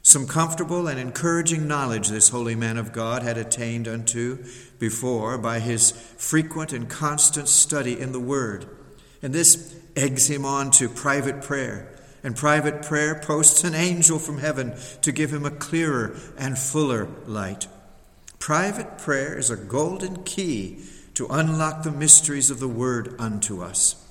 Some 0.01 0.27
comfortable 0.27 0.87
and 0.87 0.99
encouraging 0.99 1.67
knowledge 1.67 2.09
this 2.09 2.29
holy 2.29 2.55
man 2.55 2.77
of 2.77 2.93
God 2.93 3.23
had 3.23 3.37
attained 3.37 3.87
unto 3.87 4.45
before 4.77 5.37
by 5.37 5.59
his 5.59 5.91
frequent 5.91 6.73
and 6.73 6.87
constant 6.89 7.47
study 7.47 7.99
in 7.99 8.11
the 8.11 8.19
Word. 8.19 8.67
And 9.23 9.33
this 9.33 9.75
eggs 9.95 10.29
him 10.29 10.45
on 10.45 10.69
to 10.71 10.89
private 10.89 11.41
prayer 11.41 11.95
and 12.25 12.35
private 12.35 12.81
prayer 12.81 13.13
posts 13.13 13.63
an 13.63 13.75
angel 13.75 14.17
from 14.17 14.39
heaven 14.39 14.73
to 15.03 15.11
give 15.11 15.31
him 15.31 15.45
a 15.45 15.51
clearer 15.51 16.17
and 16.39 16.57
fuller 16.57 17.07
light. 17.27 17.67
Private 18.39 18.97
prayer 18.97 19.37
is 19.37 19.51
a 19.51 19.55
golden 19.55 20.23
key 20.23 20.83
to 21.13 21.27
unlock 21.27 21.83
the 21.83 21.91
mysteries 21.91 22.49
of 22.49 22.59
the 22.59 22.67
Word 22.67 23.15
unto 23.19 23.61
us. 23.61 24.04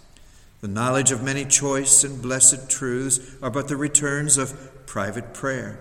The 0.65 0.71
knowledge 0.71 1.13
of 1.13 1.23
many 1.23 1.45
choice 1.45 2.05
and 2.05 2.23
blessed 2.23 2.71
truths 2.71 3.21
are 3.43 3.51
but 3.51 3.69
the 3.69 3.77
returns 3.77 4.39
of 4.39 4.87
private 4.87 5.35
prayer. 5.35 5.79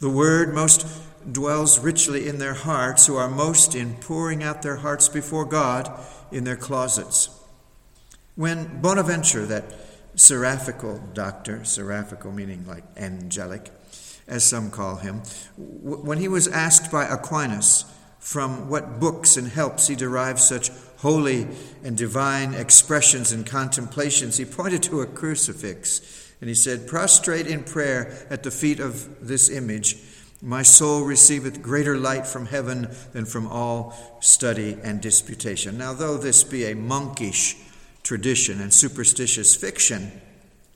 The 0.00 0.08
Word 0.08 0.54
most 0.54 0.86
dwells 1.30 1.78
richly 1.78 2.26
in 2.26 2.38
their 2.38 2.54
hearts 2.54 3.04
who 3.04 3.16
are 3.16 3.28
most 3.28 3.74
in 3.74 3.96
pouring 3.96 4.42
out 4.42 4.62
their 4.62 4.76
hearts 4.76 5.10
before 5.10 5.44
God 5.44 5.92
in 6.32 6.44
their 6.44 6.56
closets. 6.56 7.38
When 8.34 8.80
Bonaventure, 8.80 9.44
that 9.44 9.66
seraphical 10.14 11.06
doctor, 11.12 11.62
seraphical 11.62 12.32
meaning 12.32 12.64
like 12.66 12.84
angelic, 12.96 13.72
as 14.26 14.42
some 14.42 14.70
call 14.70 14.96
him, 14.96 15.20
when 15.58 16.16
he 16.16 16.28
was 16.28 16.48
asked 16.48 16.90
by 16.90 17.04
Aquinas 17.04 17.84
from 18.20 18.70
what 18.70 18.98
books 19.00 19.36
and 19.36 19.48
helps 19.48 19.88
he 19.88 19.94
derived 19.94 20.38
such 20.38 20.70
holy 21.04 21.46
and 21.82 21.98
divine 21.98 22.54
expressions 22.54 23.30
and 23.30 23.44
contemplations, 23.44 24.38
he 24.38 24.44
pointed 24.46 24.82
to 24.82 25.02
a 25.02 25.06
crucifix 25.06 26.32
and 26.40 26.48
he 26.48 26.54
said, 26.54 26.88
Prostrate 26.88 27.46
in 27.46 27.62
prayer 27.62 28.26
at 28.30 28.42
the 28.42 28.50
feet 28.50 28.80
of 28.80 29.26
this 29.26 29.50
image, 29.50 29.98
my 30.40 30.62
soul 30.62 31.04
receiveth 31.04 31.60
greater 31.60 31.98
light 31.98 32.26
from 32.26 32.46
heaven 32.46 32.88
than 33.12 33.26
from 33.26 33.46
all 33.48 33.94
study 34.20 34.78
and 34.82 35.02
disputation. 35.02 35.76
Now, 35.76 35.92
though 35.92 36.16
this 36.16 36.42
be 36.42 36.64
a 36.64 36.74
monkish 36.74 37.54
tradition 38.02 38.62
and 38.62 38.72
superstitious 38.72 39.54
fiction, 39.54 40.10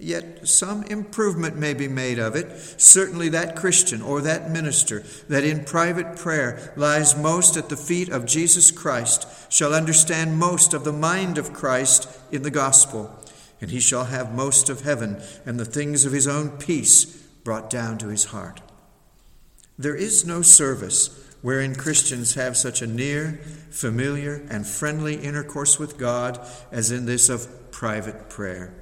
Yet 0.01 0.47
some 0.47 0.85
improvement 0.85 1.57
may 1.57 1.75
be 1.75 1.89
made 1.89 2.21
of 2.21 2.37
it. 2.37 2.57
Certainly, 2.81 3.31
that 3.31 3.57
Christian 3.57 4.01
or 4.01 4.21
that 4.21 4.49
minister 4.49 5.01
that 5.29 5.43
in 5.43 5.65
private 5.65 6.17
prayer 6.17 6.73
lies 6.77 7.17
most 7.17 7.57
at 7.57 7.69
the 7.69 7.77
feet 7.77 8.09
of 8.09 8.25
Jesus 8.25 8.71
Christ 8.71 9.27
shall 9.53 9.75
understand 9.75 10.39
most 10.39 10.73
of 10.73 10.85
the 10.85 10.93
mind 10.93 11.37
of 11.37 11.53
Christ 11.53 12.09
in 12.31 12.43
the 12.43 12.51
gospel, 12.51 13.19
and 13.61 13.73
he 13.73 13.81
shall 13.81 14.05
have 14.05 14.33
most 14.33 14.71
of 14.71 14.83
heaven 14.83 15.21
and 15.45 15.59
the 15.59 15.65
things 15.65 16.05
of 16.05 16.13
his 16.13 16.29
own 16.29 16.51
peace 16.59 17.07
brought 17.43 17.69
down 17.69 17.99
to 17.99 18.09
his 18.09 18.27
heart. 18.27 18.61
There 19.77 19.97
is 19.97 20.25
no 20.25 20.43
service 20.43 21.25
wherein 21.43 21.75
Christians 21.75 22.35
have 22.35 22.57
such 22.57 22.83
a 22.83 22.87
near, 22.87 23.41
familiar, 23.71 24.47
and 24.49 24.65
friendly 24.65 25.17
intercourse 25.17 25.77
with 25.77 25.99
God 25.99 26.39
as 26.71 26.93
in 26.93 27.07
this 27.07 27.29
of 27.29 27.73
private 27.73 28.29
prayer. 28.29 28.75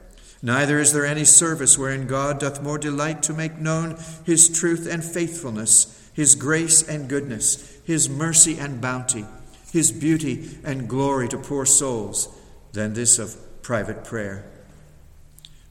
Neither 0.47 0.79
is 0.79 0.93
there 0.93 1.05
any 1.05 1.25
service 1.25 1.77
wherein 1.77 2.07
God 2.07 2.39
doth 2.39 2.63
more 2.63 2.79
delight 2.79 3.21
to 3.25 3.33
make 3.33 3.59
known 3.59 3.99
his 4.25 4.49
truth 4.49 4.87
and 4.89 5.03
faithfulness, 5.03 6.09
his 6.13 6.37
grace 6.37 6.89
and 6.89 7.09
goodness, 7.09 7.77
his 7.83 8.09
mercy 8.09 8.57
and 8.57 8.81
bounty, 8.81 9.25
his 9.73 9.91
beauty 9.91 10.57
and 10.63 10.89
glory 10.89 11.29
to 11.31 11.37
poor 11.37 11.67
souls 11.67 12.29
than 12.75 12.95
this 12.95 13.19
of 13.19 13.35
private 13.63 14.05
prayer. 14.05 14.45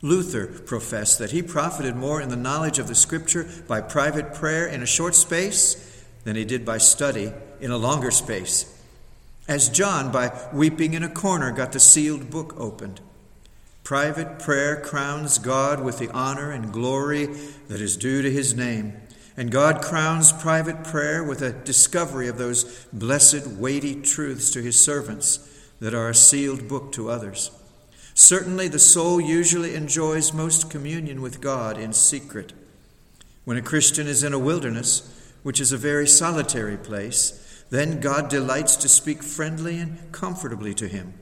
Luther 0.02 0.46
professed 0.46 1.20
that 1.20 1.32
he 1.32 1.42
profited 1.42 1.96
more 1.96 2.20
in 2.20 2.28
the 2.28 2.36
knowledge 2.36 2.78
of 2.78 2.90
the 2.90 2.96
Scripture 2.96 3.48
by 3.70 3.80
private 3.80 4.34
prayer 4.34 4.68
in 4.68 4.84
a 4.84 4.86
short 4.86 5.16
space 5.16 6.04
than 6.26 6.36
he 6.36 6.44
did 6.44 6.66
by 6.66 6.80
study 6.80 7.32
in 7.62 7.72
a 7.72 7.78
longer 7.78 8.12
space, 8.12 8.78
as 9.48 9.70
John, 9.70 10.12
by 10.12 10.38
weeping 10.52 10.96
in 10.96 11.04
a 11.04 11.08
corner, 11.08 11.54
got 11.54 11.72
the 11.72 11.80
sealed 11.80 12.30
book 12.30 12.54
opened. 12.58 13.00
Private 13.86 14.40
prayer 14.40 14.82
crowns 14.82 15.38
God 15.38 15.80
with 15.80 16.00
the 16.00 16.10
honor 16.10 16.50
and 16.50 16.74
glory 16.74 17.28
that 17.68 17.80
is 17.80 17.96
due 17.96 18.24
to 18.24 18.32
his 18.32 18.56
name. 18.56 19.00
And 19.38 19.52
God 19.52 19.80
crowns 19.84 20.32
private 20.32 20.84
prayer 20.84 21.24
with 21.24 21.44
a 21.44 21.52
discovery 21.52 22.28
of 22.28 22.40
those 22.40 22.88
blessed, 22.92 23.46
weighty 23.46 24.02
truths 24.02 24.50
to 24.54 24.64
his 24.64 24.84
servants 24.84 25.38
that 25.80 25.94
are 25.94 26.10
a 26.10 26.16
sealed 26.16 26.68
book 26.68 26.94
to 26.94 27.12
others. 27.12 27.52
Certainly, 28.16 28.70
the 28.70 28.80
soul 28.80 29.22
usually 29.22 29.76
enjoys 29.76 30.34
most 30.34 30.72
communion 30.72 31.22
with 31.22 31.40
God 31.40 31.78
in 31.78 31.94
secret. 31.94 32.54
When 33.44 33.58
a 33.58 33.62
Christian 33.62 34.08
is 34.08 34.24
in 34.24 34.34
a 34.34 34.40
wilderness, 34.40 35.32
which 35.44 35.62
is 35.62 35.72
a 35.72 35.78
very 35.78 36.08
solitary 36.08 36.78
place, 36.78 37.64
then 37.70 38.00
God 38.00 38.30
delights 38.30 38.78
to 38.78 38.90
speak 38.90 39.22
friendly 39.22 39.78
and 39.78 40.12
comfortably 40.12 40.74
to 40.74 40.88
him. 40.88 41.14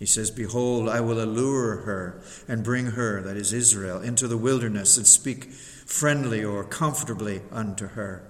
He 0.00 0.06
says, 0.06 0.30
Behold, 0.30 0.88
I 0.88 1.02
will 1.02 1.22
allure 1.22 1.82
her 1.82 2.22
and 2.48 2.64
bring 2.64 2.86
her, 2.86 3.20
that 3.20 3.36
is 3.36 3.52
Israel, 3.52 4.00
into 4.00 4.26
the 4.26 4.38
wilderness 4.38 4.96
and 4.96 5.06
speak 5.06 5.52
friendly 5.52 6.42
or 6.42 6.64
comfortably 6.64 7.42
unto 7.52 7.88
her. 7.88 8.22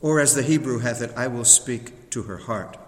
Or 0.00 0.18
as 0.18 0.34
the 0.34 0.42
Hebrew 0.42 0.78
hath 0.78 1.02
it, 1.02 1.12
I 1.14 1.26
will 1.26 1.44
speak 1.44 2.08
to 2.10 2.22
her 2.22 2.38
heart. 2.38 2.78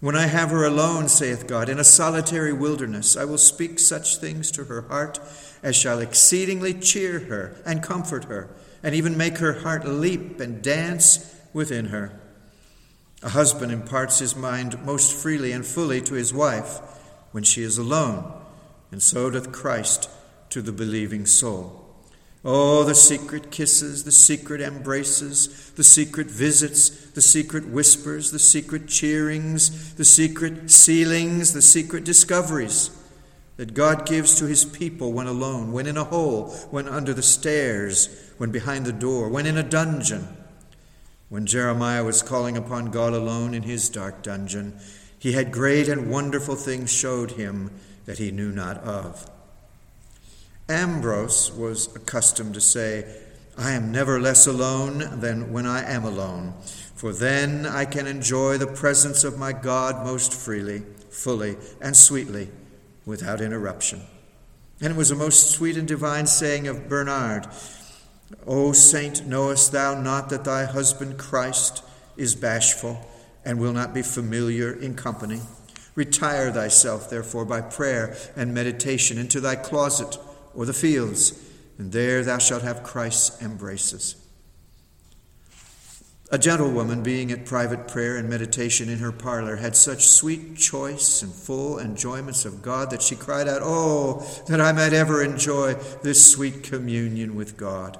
When 0.00 0.14
I 0.14 0.26
have 0.26 0.50
her 0.50 0.66
alone, 0.66 1.08
saith 1.08 1.46
God, 1.46 1.70
in 1.70 1.78
a 1.78 1.84
solitary 1.84 2.52
wilderness, 2.52 3.16
I 3.16 3.24
will 3.24 3.38
speak 3.38 3.78
such 3.78 4.18
things 4.18 4.50
to 4.50 4.64
her 4.64 4.82
heart 4.82 5.18
as 5.62 5.74
shall 5.74 6.00
exceedingly 6.00 6.74
cheer 6.74 7.20
her 7.20 7.56
and 7.64 7.82
comfort 7.82 8.24
her, 8.24 8.50
and 8.82 8.94
even 8.94 9.16
make 9.16 9.38
her 9.38 9.60
heart 9.60 9.88
leap 9.88 10.40
and 10.40 10.60
dance 10.60 11.34
within 11.54 11.86
her. 11.86 12.20
A 13.22 13.30
husband 13.30 13.72
imparts 13.72 14.18
his 14.18 14.36
mind 14.36 14.84
most 14.84 15.14
freely 15.14 15.52
and 15.52 15.64
fully 15.64 16.02
to 16.02 16.12
his 16.12 16.34
wife 16.34 16.93
when 17.34 17.42
she 17.42 17.64
is 17.64 17.78
alone, 17.78 18.32
and 18.92 19.02
so 19.02 19.28
doth 19.28 19.50
Christ 19.50 20.08
to 20.50 20.62
the 20.62 20.70
believing 20.70 21.26
soul. 21.26 21.84
Oh, 22.44 22.84
the 22.84 22.94
secret 22.94 23.50
kisses, 23.50 24.04
the 24.04 24.12
secret 24.12 24.60
embraces, 24.60 25.72
the 25.72 25.82
secret 25.82 26.28
visits, 26.28 26.90
the 27.10 27.20
secret 27.20 27.66
whispers, 27.66 28.30
the 28.30 28.38
secret 28.38 28.86
cheerings, 28.86 29.94
the 29.96 30.04
secret 30.04 30.70
sealings, 30.70 31.52
the 31.52 31.60
secret 31.60 32.04
discoveries 32.04 32.92
that 33.56 33.74
God 33.74 34.06
gives 34.06 34.36
to 34.36 34.46
his 34.46 34.64
people 34.64 35.12
when 35.12 35.26
alone, 35.26 35.72
when 35.72 35.88
in 35.88 35.96
a 35.96 36.04
hole, 36.04 36.50
when 36.70 36.86
under 36.86 37.12
the 37.12 37.20
stairs, 37.20 38.32
when 38.38 38.52
behind 38.52 38.86
the 38.86 38.92
door, 38.92 39.28
when 39.28 39.44
in 39.44 39.58
a 39.58 39.64
dungeon. 39.64 40.28
When 41.30 41.46
Jeremiah 41.46 42.04
was 42.04 42.22
calling 42.22 42.56
upon 42.56 42.92
God 42.92 43.12
alone 43.12 43.54
in 43.54 43.64
his 43.64 43.88
dark 43.88 44.22
dungeon, 44.22 44.78
he 45.24 45.32
had 45.32 45.50
great 45.50 45.88
and 45.88 46.10
wonderful 46.10 46.54
things 46.54 46.92
showed 46.92 47.30
him 47.30 47.70
that 48.04 48.18
he 48.18 48.30
knew 48.30 48.52
not 48.52 48.76
of. 48.84 49.26
Ambrose 50.68 51.50
was 51.50 51.96
accustomed 51.96 52.52
to 52.52 52.60
say, 52.60 53.06
I 53.56 53.72
am 53.72 53.90
never 53.90 54.20
less 54.20 54.46
alone 54.46 55.20
than 55.20 55.50
when 55.50 55.64
I 55.64 55.90
am 55.90 56.04
alone, 56.04 56.52
for 56.94 57.10
then 57.14 57.64
I 57.64 57.86
can 57.86 58.06
enjoy 58.06 58.58
the 58.58 58.66
presence 58.66 59.24
of 59.24 59.38
my 59.38 59.54
God 59.54 60.04
most 60.04 60.34
freely, 60.34 60.82
fully, 61.08 61.56
and 61.80 61.96
sweetly, 61.96 62.50
without 63.06 63.40
interruption. 63.40 64.02
And 64.82 64.92
it 64.92 64.96
was 64.96 65.10
a 65.10 65.16
most 65.16 65.52
sweet 65.52 65.78
and 65.78 65.88
divine 65.88 66.26
saying 66.26 66.68
of 66.68 66.86
Bernard 66.86 67.46
O 68.46 68.72
saint, 68.72 69.26
knowest 69.26 69.72
thou 69.72 69.98
not 69.98 70.28
that 70.28 70.44
thy 70.44 70.66
husband 70.66 71.16
Christ 71.16 71.82
is 72.14 72.34
bashful? 72.34 73.08
And 73.44 73.58
will 73.58 73.72
not 73.72 73.94
be 73.94 74.02
familiar 74.02 74.72
in 74.72 74.94
company. 74.94 75.40
Retire 75.94 76.50
thyself, 76.50 77.08
therefore, 77.08 77.44
by 77.44 77.60
prayer 77.60 78.16
and 78.36 78.52
meditation 78.52 79.18
into 79.18 79.40
thy 79.40 79.54
closet 79.54 80.18
or 80.54 80.66
the 80.66 80.72
fields, 80.72 81.40
and 81.78 81.92
there 81.92 82.22
thou 82.24 82.38
shalt 82.38 82.62
have 82.62 82.82
Christ's 82.82 83.40
embraces. 83.42 84.16
A 86.32 86.38
gentlewoman, 86.38 87.02
being 87.02 87.30
at 87.30 87.44
private 87.44 87.86
prayer 87.86 88.16
and 88.16 88.28
meditation 88.28 88.88
in 88.88 88.98
her 88.98 89.12
parlor, 89.12 89.56
had 89.56 89.76
such 89.76 90.08
sweet 90.08 90.56
choice 90.56 91.22
and 91.22 91.32
full 91.32 91.78
enjoyments 91.78 92.44
of 92.44 92.62
God 92.62 92.90
that 92.90 93.02
she 93.02 93.14
cried 93.14 93.46
out, 93.46 93.60
Oh, 93.62 94.26
that 94.48 94.60
I 94.60 94.72
might 94.72 94.92
ever 94.92 95.22
enjoy 95.22 95.74
this 96.02 96.32
sweet 96.32 96.64
communion 96.64 97.36
with 97.36 97.56
God. 97.56 97.98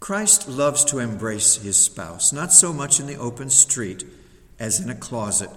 Christ 0.00 0.48
loves 0.48 0.82
to 0.86 0.98
embrace 0.98 1.56
his 1.56 1.76
spouse, 1.76 2.32
not 2.32 2.52
so 2.52 2.72
much 2.72 2.98
in 2.98 3.06
the 3.06 3.18
open 3.18 3.50
street 3.50 4.04
as 4.58 4.80
in 4.80 4.88
a 4.88 4.94
closet. 4.94 5.50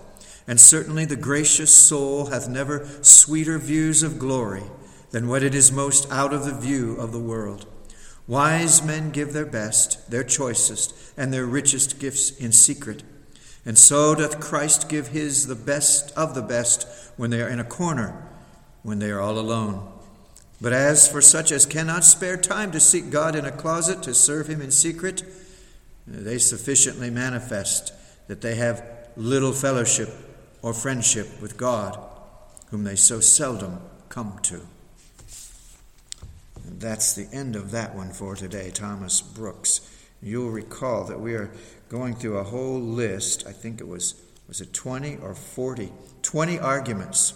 And 0.45 0.59
certainly 0.59 1.05
the 1.05 1.15
gracious 1.15 1.73
soul 1.73 2.25
hath 2.25 2.49
never 2.49 2.85
sweeter 3.01 3.57
views 3.57 4.03
of 4.03 4.19
glory 4.19 4.63
than 5.11 5.29
when 5.29 5.43
it 5.43 5.55
is 5.55 5.71
most 5.71 6.11
out 6.11 6.33
of 6.33 6.43
the 6.43 6.53
view 6.53 6.95
of 6.97 7.13
the 7.13 7.19
world. 7.19 7.65
Wise 8.27 8.83
men 8.83 9.11
give 9.11 9.31
their 9.31 9.45
best, 9.45 10.11
their 10.11 10.23
choicest, 10.23 10.93
and 11.15 11.31
their 11.31 11.45
richest 11.45 11.97
gifts 11.99 12.29
in 12.31 12.51
secret. 12.51 13.03
And 13.65 13.77
so 13.77 14.13
doth 14.13 14.41
Christ 14.41 14.89
give 14.89 15.07
his 15.07 15.47
the 15.47 15.55
best 15.55 16.11
of 16.17 16.35
the 16.35 16.41
best 16.41 16.85
when 17.15 17.29
they 17.29 17.41
are 17.41 17.49
in 17.49 17.59
a 17.59 17.65
corner, 17.65 18.27
when 18.81 18.99
they 18.99 19.09
are 19.09 19.21
all 19.21 19.39
alone. 19.39 19.92
But 20.63 20.71
as 20.71 21.09
for 21.09 21.19
such 21.19 21.51
as 21.51 21.65
cannot 21.65 22.05
spare 22.05 22.37
time 22.37 22.71
to 22.71 22.79
seek 22.79 23.09
God 23.09 23.35
in 23.35 23.43
a 23.43 23.51
closet 23.51 24.01
to 24.03 24.13
serve 24.13 24.47
Him 24.47 24.61
in 24.61 24.71
secret, 24.71 25.21
uh, 25.21 25.25
they 26.05 26.37
sufficiently 26.37 27.09
manifest 27.09 27.91
that 28.29 28.39
they 28.39 28.55
have 28.55 28.81
little 29.17 29.51
fellowship 29.51 30.07
or 30.61 30.73
friendship 30.73 31.41
with 31.41 31.57
God, 31.57 31.99
whom 32.71 32.85
they 32.85 32.95
so 32.95 33.19
seldom 33.19 33.81
come 34.07 34.39
to. 34.43 34.61
And 36.65 36.79
that's 36.79 37.13
the 37.13 37.27
end 37.33 37.57
of 37.57 37.71
that 37.71 37.93
one 37.93 38.13
for 38.13 38.33
today, 38.33 38.71
Thomas 38.73 39.19
Brooks. 39.19 39.81
You'll 40.21 40.49
recall 40.49 41.03
that 41.03 41.19
we 41.19 41.33
are 41.33 41.51
going 41.89 42.15
through 42.15 42.37
a 42.37 42.43
whole 42.45 42.79
list, 42.79 43.45
I 43.45 43.51
think 43.51 43.81
it 43.81 43.87
was, 43.87 44.15
was 44.47 44.61
it 44.61 44.71
20 44.71 45.17
or 45.17 45.35
40? 45.35 45.91
20 46.21 46.59
arguments 46.59 47.33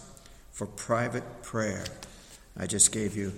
for 0.53 0.65
private 0.65 1.43
prayer. 1.43 1.83
I 2.59 2.65
just 2.65 2.91
gave 2.91 3.15
you 3.15 3.31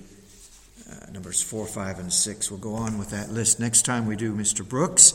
uh, 0.90 1.12
numbers 1.12 1.42
four, 1.42 1.66
five, 1.66 2.00
and 2.00 2.12
six. 2.12 2.50
We'll 2.50 2.60
go 2.60 2.74
on 2.76 2.98
with 2.98 3.10
that 3.10 3.30
list 3.30 3.60
next 3.60 3.86
time 3.86 4.06
we 4.06 4.16
do 4.16 4.34
Mr. 4.34 4.68
Brooks. 4.68 5.14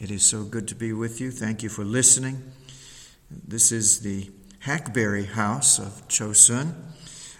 It 0.00 0.10
is 0.10 0.24
so 0.24 0.42
good 0.42 0.66
to 0.68 0.74
be 0.74 0.92
with 0.92 1.20
you. 1.20 1.30
Thank 1.30 1.62
you 1.62 1.68
for 1.68 1.84
listening. 1.84 2.42
This 3.30 3.70
is 3.70 4.00
the 4.00 4.28
Hackberry 4.60 5.26
House 5.26 5.78
of 5.78 6.08
Chosun. 6.08 6.74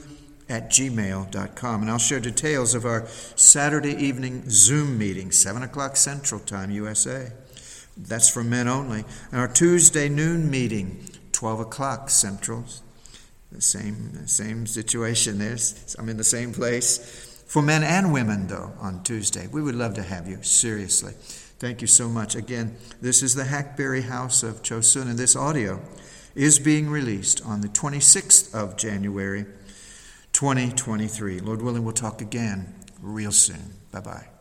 at 0.50 0.70
gmail.com. 0.70 1.82
And 1.82 1.92
I'll 1.92 1.98
share 1.98 2.20
details 2.20 2.76
of 2.76 2.86
our 2.86 3.08
Saturday 3.08 3.96
evening 3.96 4.44
Zoom 4.50 4.98
meeting, 4.98 5.32
7 5.32 5.64
o'clock 5.64 5.96
Central 5.96 6.40
Time, 6.40 6.72
USA. 6.72 7.32
That's 7.98 8.30
for 8.30 8.44
men 8.44 8.68
only. 8.68 9.06
And 9.32 9.42
our 9.42 9.48
Tuesday 9.48 10.10
noon 10.10 10.50
meeting, 10.50 11.06
12 11.32 11.60
o'clock 11.62 12.10
Central. 12.10 12.66
The 13.52 13.62
same, 13.62 14.28
same 14.28 14.68
situation 14.68 15.40
there. 15.40 15.58
I'm 15.98 16.10
in 16.10 16.18
the 16.18 16.24
same 16.24 16.54
place. 16.54 17.29
For 17.50 17.64
men 17.64 17.82
and 17.84 18.14
women, 18.14 18.46
though, 18.46 18.74
on 18.80 19.02
Tuesday. 19.02 19.48
We 19.48 19.64
would 19.64 19.74
love 19.74 19.96
to 19.96 20.04
have 20.04 20.28
you, 20.28 20.44
seriously. 20.44 21.14
Thank 21.58 21.82
you 21.82 21.88
so 21.88 22.08
much. 22.08 22.36
Again, 22.36 22.78
this 23.02 23.24
is 23.24 23.34
the 23.34 23.46
Hackberry 23.46 24.04
House 24.04 24.44
of 24.44 24.62
Chosun, 24.62 25.10
and 25.10 25.18
this 25.18 25.36
audio 25.36 25.82
is 26.36 26.60
being 26.60 26.92
released 26.92 27.44
on 27.44 27.62
the 27.62 27.68
26th 27.68 28.54
of 28.54 28.78
January, 28.78 29.48
2023. 30.32 31.40
Lord 31.40 31.64
willing, 31.64 31.84
we'll 31.84 31.94
talk 31.94 32.22
again 32.22 32.76
real 33.02 33.32
soon. 33.32 33.74
Bye 33.92 34.02
bye. 34.02 34.39